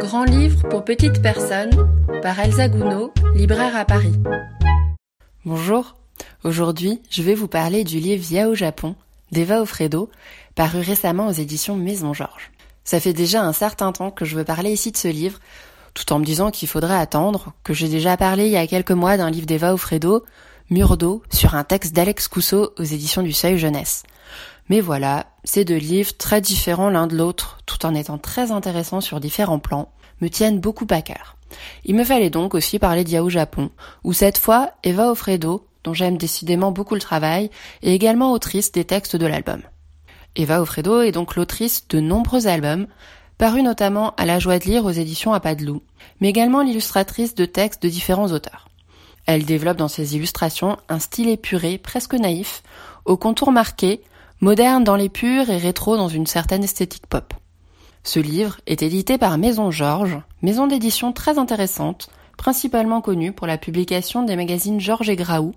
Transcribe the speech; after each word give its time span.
Grand 0.00 0.24
livre 0.24 0.68
pour 0.68 0.84
petites 0.84 1.22
personnes 1.22 1.70
par 2.22 2.38
Elsa 2.38 2.68
Gounod, 2.68 3.10
libraire 3.34 3.76
à 3.76 3.84
Paris. 3.84 4.12
Bonjour, 5.44 5.94
aujourd'hui 6.44 7.00
je 7.10 7.22
vais 7.22 7.34
vous 7.34 7.48
parler 7.48 7.84
du 7.84 7.98
livre 7.98 8.22
Via 8.22 8.48
au 8.48 8.54
Japon 8.54 8.94
d'Eva 9.30 9.60
Ofredo, 9.60 10.10
paru 10.54 10.80
récemment 10.80 11.28
aux 11.28 11.32
éditions 11.32 11.76
Maison 11.76 12.12
Georges. 12.14 12.50
Ça 12.84 13.00
fait 13.00 13.12
déjà 13.12 13.42
un 13.42 13.52
certain 13.52 13.92
temps 13.92 14.10
que 14.10 14.24
je 14.24 14.36
veux 14.36 14.44
parler 14.44 14.72
ici 14.72 14.92
de 14.92 14.96
ce 14.96 15.08
livre, 15.08 15.38
tout 15.94 16.12
en 16.12 16.18
me 16.18 16.24
disant 16.24 16.50
qu'il 16.50 16.68
faudrait 16.68 16.98
attendre, 16.98 17.52
que 17.64 17.74
j'ai 17.74 17.88
déjà 17.88 18.16
parlé 18.16 18.46
il 18.46 18.52
y 18.52 18.56
a 18.56 18.66
quelques 18.66 18.90
mois 18.90 19.16
d'un 19.16 19.30
livre 19.30 19.46
d'Eva 19.46 19.72
Ofredo, 19.74 20.24
Mur 20.70 20.96
d'eau, 20.96 21.22
sur 21.30 21.54
un 21.54 21.64
texte 21.64 21.94
d'Alex 21.94 22.28
Cousseau 22.28 22.72
aux 22.78 22.84
éditions 22.84 23.22
du 23.22 23.32
Seuil 23.32 23.58
Jeunesse. 23.58 24.04
Mais 24.68 24.80
voilà, 24.80 25.26
ces 25.44 25.64
deux 25.64 25.76
livres, 25.76 26.16
très 26.16 26.40
différents 26.40 26.88
l'un 26.88 27.06
de 27.06 27.16
l'autre, 27.16 27.58
tout 27.82 27.86
en 27.86 27.94
étant 27.94 28.18
très 28.18 28.52
intéressants 28.52 29.00
sur 29.00 29.18
différents 29.18 29.58
plans, 29.58 29.90
me 30.20 30.28
tiennent 30.28 30.60
beaucoup 30.60 30.86
à 30.90 31.02
cœur. 31.02 31.36
Il 31.84 31.96
me 31.96 32.04
fallait 32.04 32.30
donc 32.30 32.54
aussi 32.54 32.78
parler 32.78 33.04
d'Yahoo 33.04 33.28
Japon, 33.28 33.70
où 34.04 34.12
cette 34.12 34.38
fois, 34.38 34.70
Eva 34.84 35.10
Ofredo, 35.10 35.66
dont 35.84 35.94
j'aime 35.94 36.16
décidément 36.16 36.70
beaucoup 36.70 36.94
le 36.94 37.00
travail, 37.00 37.50
est 37.82 37.92
également 37.92 38.32
autrice 38.32 38.72
des 38.72 38.84
textes 38.84 39.16
de 39.16 39.26
l'album. 39.26 39.62
Eva 40.36 40.62
Ofredo 40.62 41.02
est 41.02 41.12
donc 41.12 41.34
l'autrice 41.34 41.88
de 41.88 42.00
nombreux 42.00 42.46
albums, 42.46 42.86
parus 43.36 43.64
notamment 43.64 44.14
à 44.16 44.26
la 44.26 44.38
joie 44.38 44.58
de 44.58 44.64
lire 44.64 44.84
aux 44.84 44.90
éditions 44.90 45.32
Apadlou, 45.32 45.82
mais 46.20 46.28
également 46.28 46.62
l'illustratrice 46.62 47.34
de 47.34 47.44
textes 47.44 47.82
de 47.82 47.88
différents 47.88 48.30
auteurs. 48.30 48.68
Elle 49.26 49.44
développe 49.44 49.76
dans 49.76 49.88
ses 49.88 50.14
illustrations 50.16 50.78
un 50.88 51.00
style 51.00 51.28
épuré, 51.28 51.78
presque 51.78 52.14
naïf, 52.14 52.62
aux 53.04 53.16
contours 53.16 53.52
marqués, 53.52 54.02
moderne 54.40 54.84
dans 54.84 54.96
les 54.96 55.08
purs 55.08 55.50
et 55.50 55.58
rétro 55.58 55.96
dans 55.96 56.08
une 56.08 56.26
certaine 56.26 56.64
esthétique 56.64 57.06
pop. 57.06 57.34
Ce 58.04 58.18
livre 58.18 58.60
est 58.66 58.82
édité 58.82 59.16
par 59.16 59.38
Maison 59.38 59.70
Georges, 59.70 60.18
maison 60.42 60.66
d'édition 60.66 61.12
très 61.12 61.38
intéressante, 61.38 62.08
principalement 62.36 63.00
connue 63.00 63.30
pour 63.30 63.46
la 63.46 63.58
publication 63.58 64.24
des 64.24 64.34
magazines 64.34 64.80
Georges 64.80 65.08
et 65.08 65.14
Graou, 65.14 65.52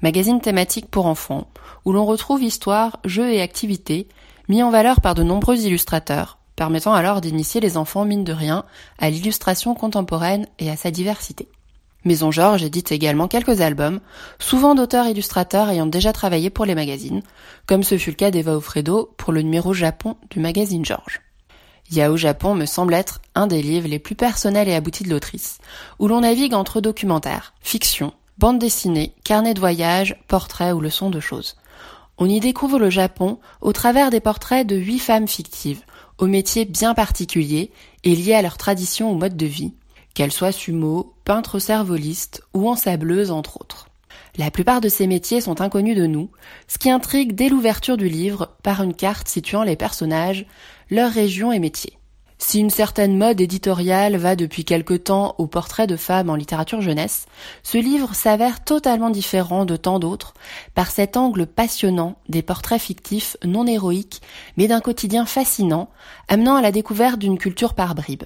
magazines 0.00 0.40
thématiques 0.40 0.90
pour 0.90 1.04
enfants, 1.04 1.48
où 1.84 1.92
l'on 1.92 2.06
retrouve 2.06 2.42
histoires, 2.42 2.98
jeux 3.04 3.30
et 3.30 3.42
activités 3.42 4.08
mis 4.48 4.62
en 4.62 4.70
valeur 4.70 5.02
par 5.02 5.14
de 5.14 5.22
nombreux 5.22 5.58
illustrateurs, 5.58 6.38
permettant 6.56 6.94
alors 6.94 7.20
d'initier 7.20 7.60
les 7.60 7.76
enfants 7.76 8.06
mine 8.06 8.24
de 8.24 8.32
rien 8.32 8.64
à 8.98 9.10
l'illustration 9.10 9.74
contemporaine 9.74 10.46
et 10.58 10.70
à 10.70 10.76
sa 10.76 10.90
diversité. 10.90 11.48
Maison 12.06 12.30
Georges 12.30 12.62
édite 12.62 12.92
également 12.92 13.28
quelques 13.28 13.60
albums, 13.60 14.00
souvent 14.38 14.74
d'auteurs-illustrateurs 14.74 15.68
ayant 15.68 15.86
déjà 15.86 16.14
travaillé 16.14 16.48
pour 16.48 16.64
les 16.64 16.74
magazines, 16.74 17.22
comme 17.66 17.82
ce 17.82 17.98
fut 17.98 18.10
le 18.10 18.16
cas 18.16 18.30
d'Eva 18.30 18.56
Ofredo 18.56 19.10
pour 19.18 19.34
le 19.34 19.42
numéro 19.42 19.74
Japon 19.74 20.16
du 20.30 20.40
magazine 20.40 20.84
Georges. 20.84 21.20
Yao 21.90 22.16
Japon 22.16 22.54
me 22.54 22.66
semble 22.66 22.94
être 22.94 23.20
un 23.34 23.48
des 23.48 23.62
livres 23.62 23.88
les 23.88 23.98
plus 23.98 24.14
personnels 24.14 24.68
et 24.68 24.74
aboutis 24.74 25.02
de 25.02 25.10
l'autrice, 25.10 25.58
où 25.98 26.06
l'on 26.06 26.20
navigue 26.20 26.54
entre 26.54 26.80
documentaires, 26.80 27.52
fiction, 27.60 28.12
bande 28.38 28.60
dessinée, 28.60 29.12
carnet 29.24 29.54
de 29.54 29.60
voyage, 29.60 30.16
portraits 30.28 30.72
ou 30.72 30.80
leçons 30.80 31.10
de 31.10 31.18
choses. 31.18 31.56
On 32.16 32.28
y 32.28 32.38
découvre 32.38 32.78
le 32.78 32.90
Japon 32.90 33.38
au 33.60 33.72
travers 33.72 34.10
des 34.10 34.20
portraits 34.20 34.66
de 34.66 34.76
huit 34.76 35.00
femmes 35.00 35.26
fictives, 35.26 35.82
aux 36.18 36.26
métiers 36.26 36.64
bien 36.64 36.94
particuliers 36.94 37.72
et 38.04 38.14
liés 38.14 38.34
à 38.34 38.42
leur 38.42 38.56
tradition 38.56 39.10
ou 39.10 39.14
mode 39.14 39.36
de 39.36 39.46
vie, 39.46 39.72
qu'elle 40.14 40.32
soit 40.32 40.52
sumo, 40.52 41.14
peintre 41.24 41.58
cervoliste 41.58 42.42
ou 42.54 42.68
ensableuse 42.68 43.30
entre 43.30 43.60
autres. 43.60 43.89
La 44.36 44.50
plupart 44.50 44.80
de 44.80 44.88
ces 44.88 45.06
métiers 45.06 45.40
sont 45.40 45.60
inconnus 45.60 45.96
de 45.96 46.06
nous, 46.06 46.30
ce 46.68 46.78
qui 46.78 46.90
intrigue 46.90 47.34
dès 47.34 47.48
l'ouverture 47.48 47.96
du 47.96 48.08
livre 48.08 48.56
par 48.62 48.82
une 48.82 48.94
carte 48.94 49.28
situant 49.28 49.62
les 49.62 49.76
personnages, 49.76 50.46
leurs 50.90 51.12
régions 51.12 51.52
et 51.52 51.58
métiers. 51.58 52.00
Si 52.42 52.58
une 52.58 52.70
certaine 52.70 53.18
mode 53.18 53.40
éditoriale 53.40 54.16
va 54.16 54.34
depuis 54.34 54.64
quelque 54.64 54.94
temps 54.94 55.34
au 55.36 55.46
portrait 55.46 55.86
de 55.86 55.96
femmes 55.96 56.30
en 56.30 56.36
littérature 56.36 56.80
jeunesse, 56.80 57.26
ce 57.62 57.76
livre 57.76 58.14
s'avère 58.14 58.64
totalement 58.64 59.10
différent 59.10 59.66
de 59.66 59.76
tant 59.76 59.98
d'autres 59.98 60.32
par 60.74 60.90
cet 60.90 61.18
angle 61.18 61.46
passionnant 61.46 62.16
des 62.30 62.42
portraits 62.42 62.80
fictifs 62.80 63.36
non 63.44 63.66
héroïques 63.66 64.22
mais 64.56 64.68
d'un 64.68 64.80
quotidien 64.80 65.26
fascinant, 65.26 65.90
amenant 66.28 66.56
à 66.56 66.62
la 66.62 66.72
découverte 66.72 67.18
d'une 67.18 67.38
culture 67.38 67.74
par 67.74 67.94
bribes. 67.94 68.24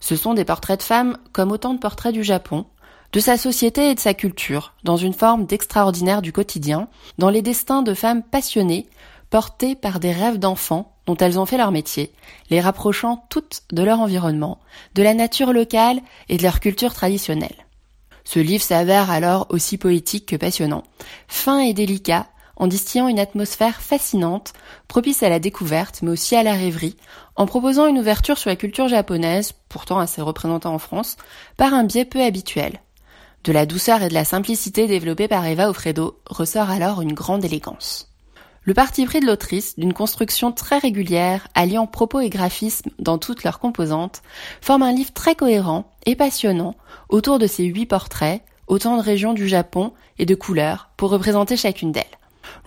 Ce 0.00 0.16
sont 0.16 0.34
des 0.34 0.44
portraits 0.44 0.80
de 0.80 0.84
femmes 0.84 1.16
comme 1.32 1.52
autant 1.52 1.72
de 1.72 1.78
portraits 1.78 2.12
du 2.12 2.24
Japon, 2.24 2.66
de 3.12 3.20
sa 3.20 3.36
société 3.36 3.90
et 3.90 3.94
de 3.94 4.00
sa 4.00 4.14
culture, 4.14 4.72
dans 4.84 4.96
une 4.96 5.12
forme 5.12 5.44
d'extraordinaire 5.44 6.22
du 6.22 6.32
quotidien, 6.32 6.88
dans 7.18 7.28
les 7.28 7.42
destins 7.42 7.82
de 7.82 7.94
femmes 7.94 8.22
passionnées, 8.22 8.86
portées 9.28 9.74
par 9.74 10.00
des 10.00 10.12
rêves 10.12 10.38
d'enfants 10.38 10.94
dont 11.06 11.16
elles 11.16 11.38
ont 11.38 11.46
fait 11.46 11.58
leur 11.58 11.72
métier, 11.72 12.12
les 12.48 12.60
rapprochant 12.60 13.26
toutes 13.28 13.62
de 13.72 13.82
leur 13.82 14.00
environnement, 14.00 14.58
de 14.94 15.02
la 15.02 15.14
nature 15.14 15.52
locale 15.52 16.00
et 16.28 16.36
de 16.36 16.42
leur 16.42 16.60
culture 16.60 16.94
traditionnelle. 16.94 17.66
Ce 18.24 18.38
livre 18.38 18.62
s'avère 18.62 19.10
alors 19.10 19.46
aussi 19.50 19.78
poétique 19.78 20.26
que 20.26 20.36
passionnant, 20.36 20.84
fin 21.28 21.58
et 21.58 21.74
délicat, 21.74 22.28
en 22.56 22.66
distillant 22.66 23.08
une 23.08 23.18
atmosphère 23.18 23.82
fascinante, 23.82 24.52
propice 24.86 25.22
à 25.22 25.28
la 25.28 25.40
découverte, 25.40 26.00
mais 26.02 26.10
aussi 26.10 26.36
à 26.36 26.42
la 26.42 26.52
rêverie, 26.52 26.96
en 27.34 27.46
proposant 27.46 27.86
une 27.86 27.98
ouverture 27.98 28.38
sur 28.38 28.50
la 28.50 28.56
culture 28.56 28.88
japonaise, 28.88 29.52
pourtant 29.68 29.98
assez 29.98 30.22
représentée 30.22 30.68
en 30.68 30.78
France, 30.78 31.16
par 31.56 31.74
un 31.74 31.84
biais 31.84 32.04
peu 32.04 32.22
habituel. 32.22 32.80
De 33.44 33.50
la 33.50 33.66
douceur 33.66 34.02
et 34.02 34.08
de 34.08 34.14
la 34.14 34.24
simplicité 34.24 34.86
développée 34.86 35.26
par 35.26 35.44
Eva 35.44 35.68
Ofredo 35.68 36.16
ressort 36.26 36.70
alors 36.70 37.02
une 37.02 37.12
grande 37.12 37.44
élégance. 37.44 38.08
Le 38.62 38.72
parti 38.72 39.04
pris 39.04 39.18
de 39.18 39.26
l'autrice, 39.26 39.76
d'une 39.76 39.92
construction 39.92 40.52
très 40.52 40.78
régulière, 40.78 41.48
alliant 41.56 41.88
propos 41.88 42.20
et 42.20 42.30
graphisme 42.30 42.90
dans 43.00 43.18
toutes 43.18 43.42
leurs 43.42 43.58
composantes, 43.58 44.22
forme 44.60 44.84
un 44.84 44.92
livre 44.92 45.12
très 45.12 45.34
cohérent 45.34 45.90
et 46.06 46.14
passionnant 46.14 46.76
autour 47.08 47.40
de 47.40 47.48
ces 47.48 47.64
huit 47.64 47.86
portraits, 47.86 48.42
autant 48.68 48.96
de 48.96 49.02
régions 49.02 49.32
du 49.32 49.48
Japon 49.48 49.92
et 50.20 50.26
de 50.26 50.36
couleurs 50.36 50.90
pour 50.96 51.10
représenter 51.10 51.56
chacune 51.56 51.90
d'elles. 51.90 52.04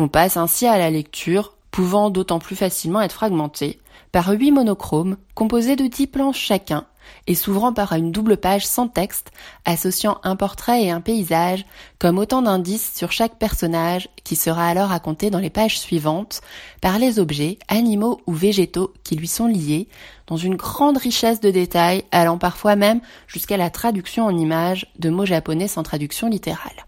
On 0.00 0.08
passe 0.08 0.36
ainsi 0.36 0.66
à 0.66 0.76
la 0.76 0.90
lecture, 0.90 1.53
pouvant 1.74 2.08
d'autant 2.08 2.38
plus 2.38 2.54
facilement 2.54 3.00
être 3.00 3.14
fragmentée, 3.14 3.80
par 4.12 4.28
huit 4.28 4.52
monochromes 4.52 5.16
composés 5.34 5.74
de 5.74 5.88
dix 5.88 6.06
planches 6.06 6.38
chacun 6.38 6.86
et 7.26 7.34
s'ouvrant 7.34 7.72
par 7.72 7.94
une 7.94 8.12
double 8.12 8.36
page 8.36 8.64
sans 8.64 8.86
texte, 8.86 9.32
associant 9.64 10.20
un 10.22 10.36
portrait 10.36 10.84
et 10.84 10.92
un 10.92 11.00
paysage 11.00 11.66
comme 11.98 12.18
autant 12.18 12.42
d'indices 12.42 12.94
sur 12.94 13.10
chaque 13.10 13.40
personnage 13.40 14.08
qui 14.22 14.36
sera 14.36 14.68
alors 14.68 14.90
raconté 14.90 15.30
dans 15.30 15.40
les 15.40 15.50
pages 15.50 15.80
suivantes 15.80 16.42
par 16.80 17.00
les 17.00 17.18
objets, 17.18 17.58
animaux 17.66 18.20
ou 18.28 18.34
végétaux 18.34 18.94
qui 19.02 19.16
lui 19.16 19.26
sont 19.26 19.48
liés, 19.48 19.88
dans 20.28 20.36
une 20.36 20.54
grande 20.54 20.96
richesse 20.98 21.40
de 21.40 21.50
détails 21.50 22.04
allant 22.12 22.38
parfois 22.38 22.76
même 22.76 23.00
jusqu'à 23.26 23.56
la 23.56 23.70
traduction 23.70 24.26
en 24.26 24.38
images 24.38 24.86
de 25.00 25.10
mots 25.10 25.26
japonais 25.26 25.66
sans 25.66 25.82
traduction 25.82 26.28
littérale. 26.28 26.86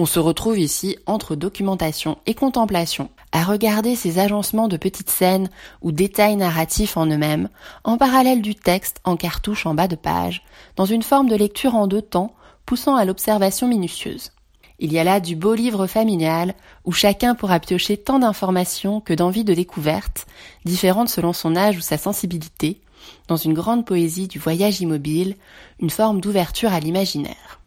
On 0.00 0.06
se 0.06 0.20
retrouve 0.20 0.60
ici 0.60 0.96
entre 1.06 1.34
documentation 1.34 2.18
et 2.24 2.34
contemplation, 2.34 3.10
à 3.32 3.42
regarder 3.42 3.96
ces 3.96 4.20
agencements 4.20 4.68
de 4.68 4.76
petites 4.76 5.10
scènes 5.10 5.50
ou 5.82 5.90
détails 5.90 6.36
narratifs 6.36 6.96
en 6.96 7.06
eux-mêmes, 7.06 7.48
en 7.82 7.98
parallèle 7.98 8.40
du 8.40 8.54
texte 8.54 9.00
en 9.02 9.16
cartouche 9.16 9.66
en 9.66 9.74
bas 9.74 9.88
de 9.88 9.96
page, 9.96 10.44
dans 10.76 10.84
une 10.84 11.02
forme 11.02 11.28
de 11.28 11.34
lecture 11.34 11.74
en 11.74 11.88
deux 11.88 12.00
temps, 12.00 12.32
poussant 12.64 12.94
à 12.94 13.04
l'observation 13.04 13.66
minutieuse. 13.66 14.30
Il 14.78 14.92
y 14.92 15.00
a 15.00 15.04
là 15.04 15.18
du 15.18 15.34
beau 15.34 15.54
livre 15.54 15.88
familial 15.88 16.54
où 16.84 16.92
chacun 16.92 17.34
pourra 17.34 17.58
piocher 17.58 17.96
tant 17.96 18.20
d'informations 18.20 19.00
que 19.00 19.14
d'envies 19.14 19.42
de 19.42 19.52
découverte, 19.54 20.28
différentes 20.64 21.08
selon 21.08 21.32
son 21.32 21.56
âge 21.56 21.76
ou 21.76 21.80
sa 21.80 21.98
sensibilité, 21.98 22.80
dans 23.26 23.36
une 23.36 23.52
grande 23.52 23.84
poésie 23.84 24.28
du 24.28 24.38
voyage 24.38 24.80
immobile, 24.80 25.34
une 25.80 25.90
forme 25.90 26.20
d'ouverture 26.20 26.72
à 26.72 26.78
l'imaginaire. 26.78 27.57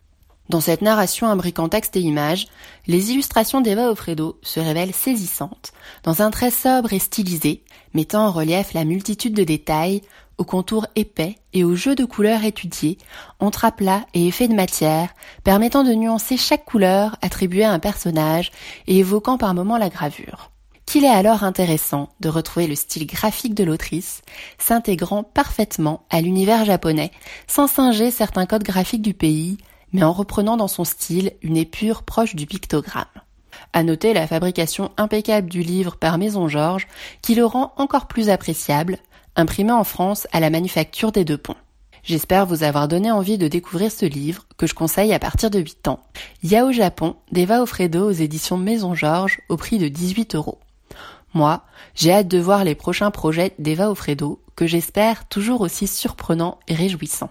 Dans 0.51 0.59
cette 0.59 0.81
narration 0.81 1.27
imbriquant 1.27 1.69
texte 1.69 1.95
et 1.95 2.01
images, 2.01 2.47
les 2.85 3.11
illustrations 3.11 3.61
d'Eva 3.61 3.89
Ofredo 3.89 4.37
se 4.41 4.59
révèlent 4.59 4.93
saisissantes, 4.93 5.71
dans 6.03 6.21
un 6.21 6.29
trait 6.29 6.51
sobre 6.51 6.91
et 6.91 6.99
stylisé, 6.99 7.63
mettant 7.93 8.25
en 8.25 8.31
relief 8.31 8.73
la 8.73 8.83
multitude 8.83 9.33
de 9.33 9.45
détails, 9.45 10.01
aux 10.37 10.43
contours 10.43 10.87
épais 10.97 11.37
et 11.53 11.63
aux 11.63 11.75
jeux 11.75 11.95
de 11.95 12.03
couleurs 12.03 12.43
étudiés, 12.43 12.97
entre 13.39 13.63
aplats 13.63 14.05
et 14.13 14.27
effets 14.27 14.49
de 14.49 14.53
matière, 14.53 15.13
permettant 15.45 15.85
de 15.85 15.93
nuancer 15.93 16.35
chaque 16.35 16.65
couleur 16.65 17.15
attribuée 17.21 17.63
à 17.63 17.71
un 17.71 17.79
personnage 17.79 18.51
et 18.87 18.97
évoquant 18.97 19.37
par 19.37 19.53
moments 19.53 19.77
la 19.77 19.87
gravure. 19.87 20.51
Qu'il 20.85 21.05
est 21.05 21.07
alors 21.07 21.45
intéressant 21.45 22.09
de 22.19 22.27
retrouver 22.27 22.67
le 22.67 22.75
style 22.75 23.07
graphique 23.07 23.55
de 23.55 23.63
l'autrice, 23.63 24.21
s'intégrant 24.57 25.23
parfaitement 25.23 26.03
à 26.09 26.19
l'univers 26.19 26.65
japonais, 26.65 27.11
sans 27.47 27.67
singer 27.67 28.11
certains 28.11 28.45
codes 28.45 28.63
graphiques 28.63 29.01
du 29.01 29.13
pays, 29.13 29.57
mais 29.93 30.03
en 30.03 30.13
reprenant 30.13 30.57
dans 30.57 30.67
son 30.67 30.83
style 30.83 31.33
une 31.41 31.57
épure 31.57 32.03
proche 32.03 32.35
du 32.35 32.45
pictogramme. 32.45 33.05
À 33.73 33.83
noter 33.83 34.13
la 34.13 34.27
fabrication 34.27 34.91
impeccable 34.97 35.49
du 35.49 35.61
livre 35.61 35.95
par 35.95 36.17
Maison 36.17 36.47
Georges, 36.47 36.87
qui 37.21 37.35
le 37.35 37.45
rend 37.45 37.73
encore 37.77 38.07
plus 38.07 38.29
appréciable, 38.29 38.97
imprimé 39.35 39.71
en 39.71 39.83
France 39.83 40.27
à 40.31 40.39
la 40.39 40.49
manufacture 40.49 41.11
des 41.11 41.25
deux 41.25 41.37
ponts. 41.37 41.55
J'espère 42.03 42.47
vous 42.47 42.63
avoir 42.63 42.87
donné 42.87 43.11
envie 43.11 43.37
de 43.37 43.47
découvrir 43.47 43.91
ce 43.91 44.05
livre 44.05 44.45
que 44.57 44.65
je 44.65 44.73
conseille 44.73 45.13
à 45.13 45.19
partir 45.19 45.51
de 45.51 45.59
8 45.59 45.87
ans. 45.87 45.99
Yao 46.43 46.71
Japon 46.71 47.15
d'Eva 47.31 47.61
Ofredo 47.61 48.09
aux 48.09 48.11
éditions 48.11 48.57
Maison 48.57 48.95
Georges 48.95 49.39
au 49.49 49.57
prix 49.57 49.77
de 49.77 49.87
18 49.87 50.35
euros. 50.35 50.57
Moi, 51.33 51.63
j'ai 51.95 52.11
hâte 52.11 52.27
de 52.27 52.39
voir 52.39 52.63
les 52.63 52.75
prochains 52.75 53.11
projets 53.11 53.53
d'Eva 53.59 53.89
Ofredo 53.89 54.41
que 54.55 54.67
j'espère 54.67 55.27
toujours 55.27 55.61
aussi 55.61 55.87
surprenant 55.87 56.59
et 56.67 56.75
réjouissant. 56.75 57.29